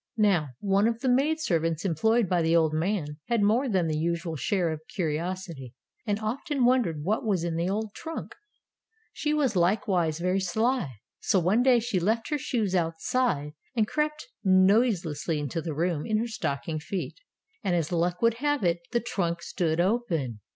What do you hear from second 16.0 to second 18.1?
in her stocking feet. And as